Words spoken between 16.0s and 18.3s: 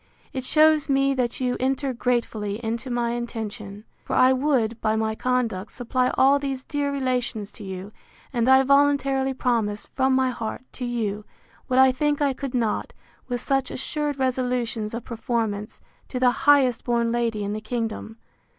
to the highest born lady in the kingdom.